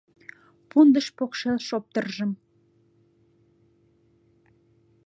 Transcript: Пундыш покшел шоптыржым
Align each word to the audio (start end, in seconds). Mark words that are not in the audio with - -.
Пундыш 0.69 1.07
покшел 1.17 1.57
шоптыржым 1.67 2.31